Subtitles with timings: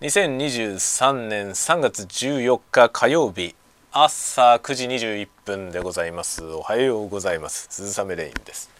[0.00, 3.54] 2023年3月14日火曜日
[3.92, 6.42] 朝9時21分でございます。
[6.42, 7.66] おはようございます。
[7.68, 8.70] 鈴雨レインです。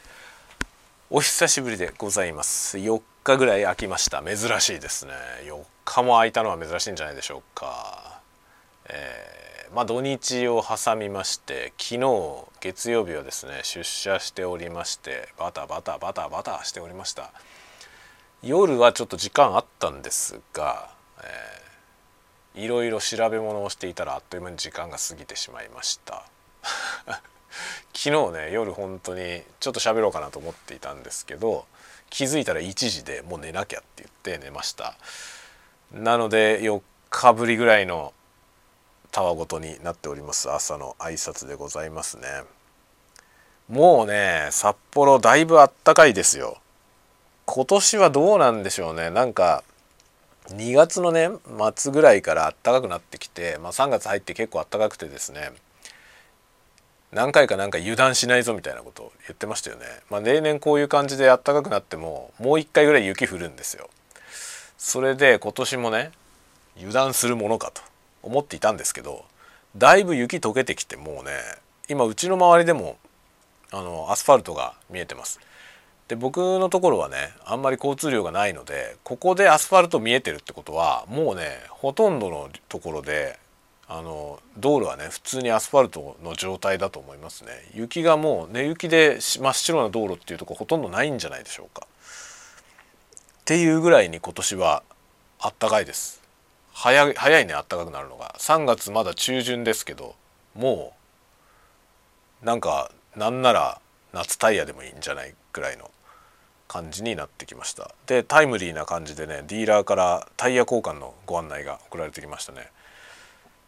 [1.10, 2.78] お久しぶりでございます。
[2.78, 4.22] 4日ぐらい空きました。
[4.22, 5.12] 珍しいですね。
[5.44, 8.22] 4日も空いたのは珍しいんじゃないでしょうか。
[8.88, 17.30] えー、まあ土日を挟みまして昨日月曜日はですね出社しておりましてバタバタバタバタしておりました。
[18.42, 26.24] 夜はちょっと時間あったんですがえー、いろいろ調べ物をしていたらあっという間に時間が過ぎてしまいました。
[27.94, 31.66] 昨日ね夜本当にちょっと喋ろうかなと思っていたんですけど
[32.08, 34.96] 気づいたら1時でもう寝なきゃって言って寝ました。
[35.92, 36.80] なので4
[37.10, 38.12] 日ぶりぐらいの
[39.10, 40.50] たわごとになっております。
[40.50, 42.26] 朝の挨拶でございますね。
[43.68, 46.58] もうね札幌だいぶあったかいですよ。
[47.46, 49.10] 今年はどうなんでしょうね。
[49.10, 49.64] なんか
[50.48, 51.30] 2月のね
[51.76, 55.52] 末ぐらいから暖かくなってきて、まあ、3月入って結構暖かくてですね
[57.12, 59.84] 何回かなんか油断しないぞみたいなことを言ってましたよね。
[60.10, 63.90] まあ、例年こういう感じで暖かくなってももう1回ぐらい雪降るんですよ。
[64.78, 66.12] それで今年もね
[66.76, 67.82] 油断するものかと
[68.22, 69.24] 思っていたんですけど
[69.76, 71.32] だいぶ雪溶けてきてもうね
[71.88, 72.96] 今うちの周りでも
[73.72, 75.40] あのアスファルトが見えてます。
[76.10, 83.38] で僕のところはねあんまり交通量がないのでここでアスファルト見えてるってことはもうねほとんどのところで
[83.86, 87.50] あの道路はね普通にアスファルトの状態だと思いますね。
[87.74, 91.86] 雪がもう根雪で真っ白な道路っていうとこほとんどないんじゃないでしょうか。
[91.92, 94.82] っていうぐらいに今年は
[95.38, 96.20] あったかいです。
[96.72, 98.34] 早早いねあったかくなるのが。
[98.38, 100.16] 3月まだ中旬ですけど
[100.56, 100.92] も
[102.42, 103.80] うなんかなんなら
[104.12, 105.88] 夏タイヤでもいいんじゃないぐらいの。
[106.70, 107.92] 感じになってきました。
[108.06, 112.68] でタイムリーな感じでねディーラーからタイヤ交換のご案内が送られてきましたね。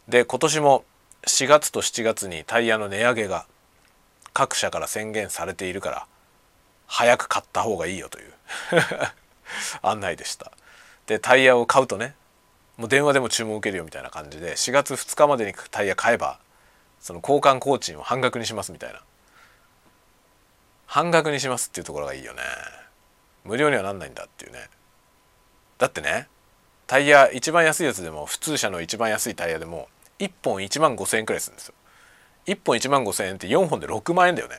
[0.06, 0.84] で今年も
[1.26, 3.46] 4月と7月にタイヤの値上げが
[4.32, 6.06] 各社から宣言されているから
[6.86, 8.32] 早く買った方がいいよという
[9.82, 10.52] 案内でした。
[11.06, 12.14] でタイヤを買うとね
[12.76, 16.38] もう電話でも注文受けるよみたいな感じで4月2日までにタイヤ買えば
[17.00, 19.02] その交換工賃を半額にしますみたいな。
[20.86, 22.42] 半額にしますっていうところがいいよね。
[23.44, 24.68] 無料にはなんないんだっていうね。
[25.78, 26.28] だってね
[26.86, 29.88] タイヤ一番安いやつでも普通車の一番安いタイヤでも
[30.18, 31.74] 1本1万5,000円くらいするんですよ。
[32.46, 34.58] 1本1万5,000円って4本で6万円だよね。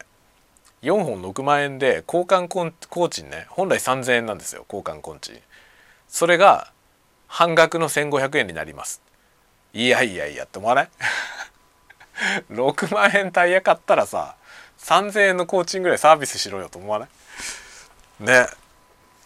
[0.81, 2.47] 4本6万円で交換
[2.89, 5.39] 工賃ね本来3,000円なんですよ交換工賃。
[6.07, 6.71] それが
[7.27, 9.01] 半額の1,500円になります。
[9.73, 10.89] いやいやいやって思わない。
[12.51, 14.35] 6万円タイヤ買ったらさ
[14.79, 17.09] 3,000円の工賃ぐらいサービスしろよと思わない。
[18.19, 18.47] ね。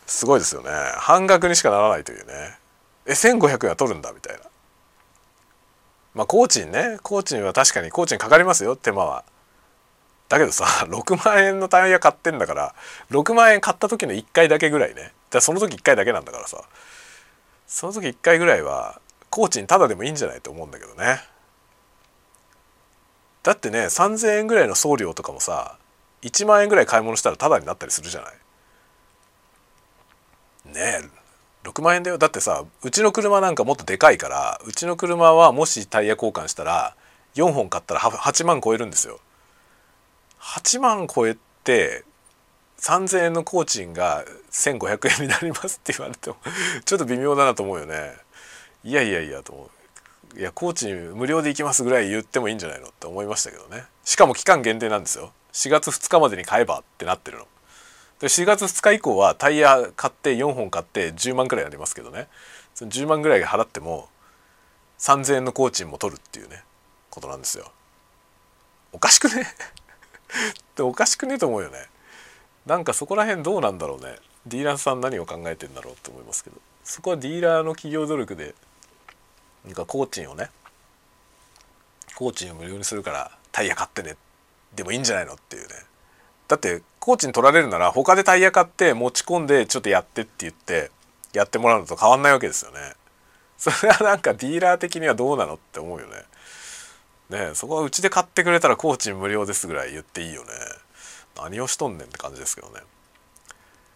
[0.08, 0.70] すごいですよね。
[0.96, 2.58] 半額にしかならないというね。
[3.06, 4.42] え1500円は取るんだみたいな。
[6.16, 6.98] まあ工賃ね。
[7.04, 9.26] 工賃は確かに工賃かかりますよ手間は。
[10.30, 12.76] だけどさ 6万円のタイヤ買ってんだから
[13.12, 15.14] 6万円買った時の1回だけぐらいね。
[15.30, 16.64] だその時1回だけなんだからさ。
[17.68, 21.22] その時1回ぐらいは工賃ただでもいいんじゃないと思うんだけどね。
[23.44, 25.78] だってね3,000円ぐらいの送料とかもさ
[26.22, 28.34] 1万円ぐらい買い物したらタダになったりするじゃない。
[30.78, 31.10] ね
[31.64, 36.96] 6万円だよだってさうちの車なんかもっとでかいからうちの車はもしタイヤ交換したら
[37.36, 39.20] 4本買ったら8万超えるんですよ。
[40.40, 42.04] 8万超えて
[42.80, 46.38] 3,000円の工賃が1,500円になりますって言われても
[46.86, 48.14] ちょっと微妙だなと思うよね。
[48.84, 49.70] いやいやいやと思う。
[50.40, 57.48] いや工賃無料で行きますぐらい言ってもいいんじゃないのって思いましたけどねしかも期間限定なんですよ4月2日までに買えばってなってるの
[58.20, 62.28] で4月2日以降はタイヤ買って4本買って10万くらいありますけどね
[62.74, 64.10] その10万ぐらい払っても
[65.00, 66.64] 3,000円の工賃も取るっていうね
[67.10, 67.72] ことなんですよ。
[68.92, 69.48] おかしくね？
[70.76, 71.88] でおかしくねえと思うよね。
[72.66, 74.18] なんかそこら辺どうなんだろうね。
[74.48, 78.56] ディーラーさん何を考えてんだろうって思いますけどそこはディーラーの企業努力で
[79.66, 80.50] なんか工賃をね
[82.16, 84.16] 工賃を無料にするからタイヤ買ってね
[84.74, 85.74] でもいいんじゃないのっていうね
[86.48, 90.92] だって工賃取られるなら他でタイヤ買って持ち込んでちょっとやってって言って
[91.34, 92.78] やってもらうのと変わんないわけですよね。
[93.58, 96.24] それはなんかディーラー的にはどうなのって思うよね。
[97.30, 100.50] ねそこはうちで買ってくれたら工賃無料ですぐらい言っていいよね。
[101.36, 102.82] 何をしとんねんって感じですけどね。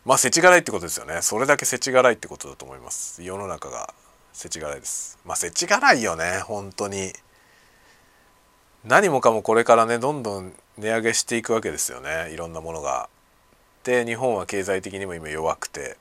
[0.05, 1.21] まあ世知辛いってことですよね。
[1.21, 3.23] それだけ世知辛いってことだと思います。
[3.23, 3.93] 世の中が
[4.33, 5.19] 世知辛いです。
[5.25, 7.13] まあ世知辛いよね本当に。
[8.83, 13.07] 何もかもこれからねどんどん値上げしていくわけですよねいろんなものが。
[13.83, 15.97] で日本は経済的にも今弱くて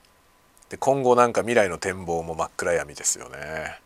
[0.69, 3.81] で今後なんか未来の展望も真っ暗闇ですよね。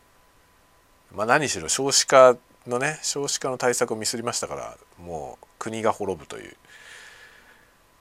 [1.15, 2.37] まあ、何しろ少子化
[2.67, 6.57] のね少子化の対策をミスりましたからもう国が滅ぶという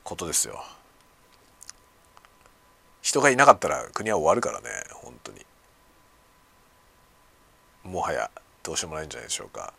[0.04, 0.64] ことですよ。
[3.02, 5.46] 人がいなかったら国は終わるからね本当に
[7.84, 8.32] もはや
[8.64, 9.74] どうしようもないんじゃないでしょうか。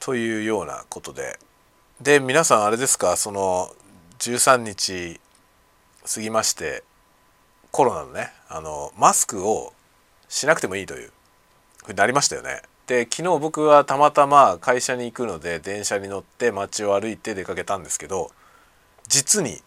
[0.00, 1.38] というようなことで
[2.02, 3.16] で皆さんあれですか？
[3.16, 3.72] その
[4.18, 5.20] 13日
[6.12, 6.82] 過ぎまして
[7.70, 9.72] コロナのねあのマスクを
[10.28, 11.12] しなくてもいいという
[11.84, 12.62] ふうになりましたよね。
[12.88, 18.32] で昨日僕はたまたま会社に行くので電車に乗って街を歩いて出かけたんですけど
[19.06, 19.62] 実に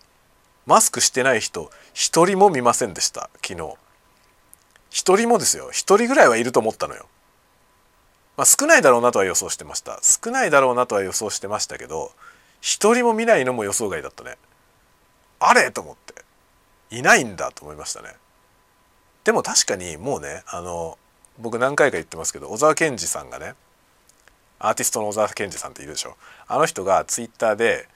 [0.65, 3.75] マスクしてない人一人も見ませんでした昨日。
[4.89, 5.69] 一人もですよ。
[5.71, 7.05] 一人ぐらいはいると思ったのよ。
[8.37, 9.99] まあ少ないだろうなとは予想してました。
[10.01, 12.11] 少ないだろうなとは予想してましたけど
[12.61, 14.37] 一人も見ないのも予想外だったね。
[15.39, 16.15] あれと思って。
[16.91, 18.09] いないんだと思いましたね。
[19.23, 20.97] でも確かにもうねあの
[21.39, 23.55] 僕何回か言ってますけど小沢健二さんがね
[24.59, 26.15] アーティストの小沢健二さんっているでしょ。
[26.47, 27.87] あの人がツイッターで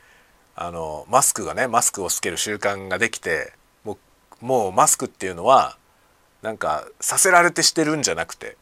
[0.56, 3.54] あのマスクがねマスクをつける習慣ができて
[3.84, 3.98] も
[4.42, 5.78] うもうマスクっていうのは
[6.42, 8.58] なんかさせられてしてるんじゃなくて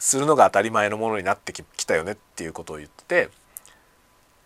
[0.00, 3.28] するのが当たり前のものになってきたよねっていうことを言って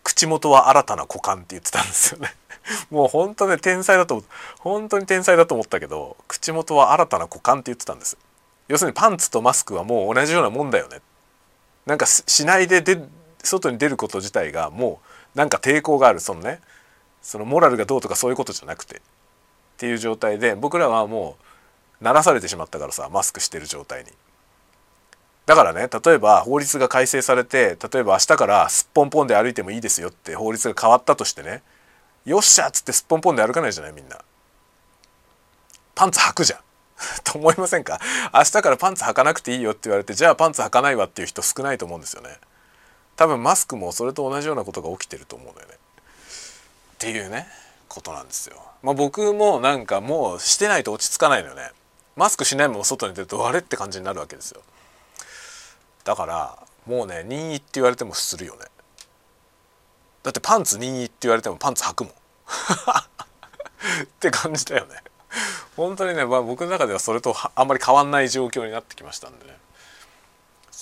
[0.03, 2.35] 口元は新たな股間って言ってたんですよね。
[2.91, 4.23] もう本当ね天才だと
[4.59, 8.17] 本当に天才だと思ったけど口元は新たな股間って言ってたんです。
[8.67, 11.01] 要するにパンツとマスクはもう同じようなもんだよね。
[11.85, 13.03] なんかしないでで
[13.43, 15.01] 外に出ること自体がも
[15.35, 16.61] うなんか抵抗があるそのね
[17.21, 19.01] そのモラルがどうとかそういうことじゃなくて。
[19.75, 21.37] っていう状態で僕らはも
[22.01, 24.11] う鳴らされてしまったからさマスクしてる状態に。
[25.45, 31.61] だからね例えば法律が改正されて例えば明日からすっぽんぽんで歩いてもいいですよって法律が変わったとしてね
[32.25, 34.17] よっしゃっつってすっぽんぽんで歩かないじゃないみんな。
[35.93, 36.59] パンツ履くじゃん。
[37.23, 37.99] と思いませんか？
[38.33, 42.39] 明日からパンツ履かなくていいよって言われてじゃあパンツ履かないわっていう人少ないと思うんですよね。
[43.15, 45.73] 多分マスクもそれと同じようなことが起きてると思うのよね。
[45.75, 45.77] っ
[46.97, 47.47] ていうね
[47.87, 48.57] ことなんですよ。
[48.81, 51.71] まあ、僕もなんかもうしてないと落ち着かないのよね。
[52.15, 54.61] マスクしないまま外に出るとあれって感じになるわけですよ。
[56.05, 58.61] だからもうね任意って言われてもするよね。
[60.23, 62.13] だってパンツ任意って言われてもパンツ履くもん。
[62.15, 64.95] って感じだよね。
[65.75, 69.57] 本当にね、まあ、僕の中ではそれとあんまり変わんない状況になってきましたんでね。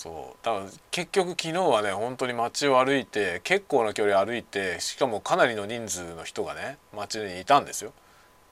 [0.04, 7.92] そうだから結局昨日はね本当に街を歩いて結構な距離歩いてしかもかなりの人数の人がね街にいたんですよ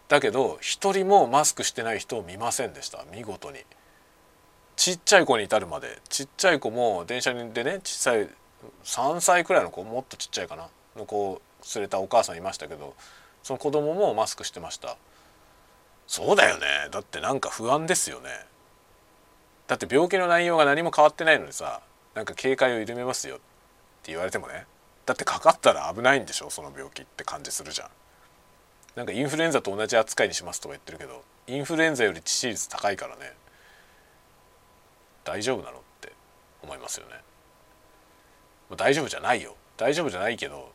[0.09, 3.59] だけど一人もマスクしてない人を見ませんでした見事に
[4.83, 8.29] ちっちゃい子に至るまでちっちゃい子も電車でね小さい
[8.83, 11.43] 3歳くらいの子もっとちっちゃいかなの子を
[11.77, 12.97] 連れたお母さんいましたけど
[13.45, 14.97] その子供もマスクしてました。
[16.09, 16.67] そうだよね。
[16.91, 18.29] だってなんか不安ですよね。
[19.69, 21.81] だって病気の内容が何も変わってないのにさ
[22.17, 24.67] なんか警戒を緩めますよって言われてもね
[25.07, 27.89] だってかかったら危ないんでしょその病気って感じするじゃん。
[28.97, 33.41] なんかインフルエンザと同じ扱いにしますとか言ってるけどインフルエンザより致死率高いからね。
[35.25, 36.13] 大丈夫なのって
[36.63, 37.15] 思いますよね。
[38.77, 39.55] 大丈夫じゃないよ。
[39.77, 40.73] 大丈夫じゃないけど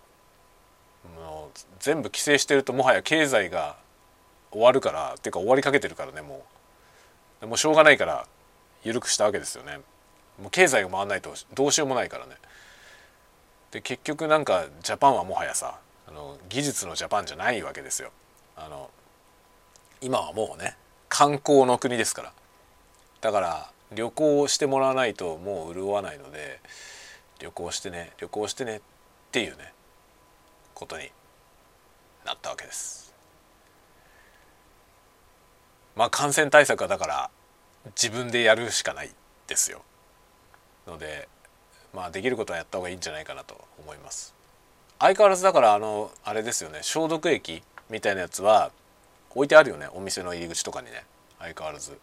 [1.16, 3.78] もう全部規制してるともはや経済が
[4.52, 6.44] 終わるからっていうか終わりかけてるからねも
[7.42, 7.48] う。
[7.48, 8.28] もうしょうがないから
[8.84, 9.80] 緩くしたわけですよね。
[10.42, 12.36] もう経済が回らないとどうしようもないからね。
[13.72, 18.12] で結局なんかジャパンはもはやさあの技術のジャパンじゃないわけですよ。
[18.56, 18.90] あの
[20.02, 20.76] 今はもうね
[21.10, 22.34] 観光の国ですから。
[23.22, 26.60] だから旅行してもらわないともう潤わないので
[27.40, 28.82] 旅行してね旅行してねっ
[29.32, 29.74] ていうね
[30.74, 31.10] ことに
[32.26, 33.14] なったわけです。
[35.96, 37.30] まあ感染対策はだから
[37.96, 39.10] 自分でやるしかない
[39.48, 39.82] ですよ。
[40.86, 41.28] ので
[41.94, 44.36] まあできることはやった方がいいんじゃないかなと思います。
[45.00, 48.72] 相変わらずだからあのあれですよね消毒液みたいなやつは
[49.34, 51.04] 置いてあるよねお店の入り口とかにね。
[51.40, 51.98] 相変わらず。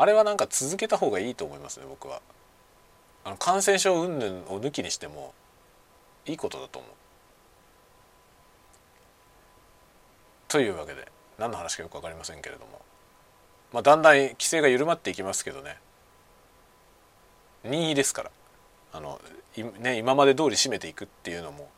[0.00, 2.22] あれはなんか続けた方がいいと思いますね僕は。
[3.22, 5.34] あの感染症云々を抜きにしても
[6.24, 6.90] いいことだと思う。
[10.48, 11.06] というわけで
[11.38, 12.80] 何の話かよく分かりませんけれども。
[13.74, 15.76] まあ、だんだん規制が緩まっていきますけどね。
[17.64, 18.30] 任意ですから。
[18.94, 19.20] あの、
[19.80, 21.68] ね、今まで通り締めていくっていうのも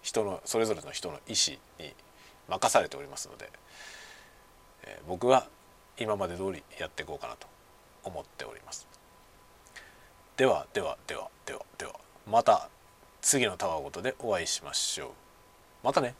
[0.00, 1.92] 人のそれぞれの人の意思に
[2.48, 3.50] 任されておりますので、
[4.84, 5.46] えー、僕は
[6.00, 7.46] 今まで通りやっていこうかなと
[8.04, 8.88] 思っております。
[10.36, 11.92] ではではではではでは
[12.26, 12.70] また
[13.20, 15.10] 次のたわごとでお会いしましょう。
[15.84, 16.14] またね。